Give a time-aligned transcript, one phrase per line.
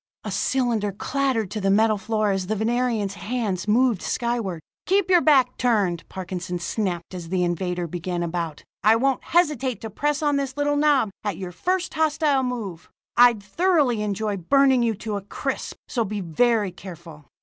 [0.23, 4.59] A cylinder clattered to the metal floor as the Venerian's hands moved skyward.
[4.87, 8.63] "Keep your back turned!" Parkinson snapped as the invader began about.
[8.83, 12.89] "I won't hesitate to press on this little knob, at your first hostile move!
[13.15, 17.27] I'd thoroughly enjoy burning you to a crisp, so be very careful."